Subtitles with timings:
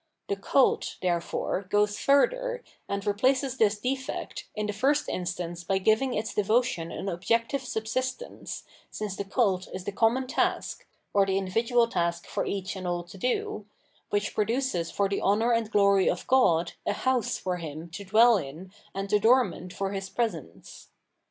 [0.29, 6.15] The Cult, therefore, goes further, and replaces this defect, in the first instance by giving
[6.15, 11.37] its devotion an objective subsist ence, smce the cult is the common task— or the
[11.37, 13.67] indi vidual task for each and all to do—
[14.09, 18.37] which produces for the honour and glory of God a House for Him to dwell
[18.37, 20.87] in and adornment for His presence.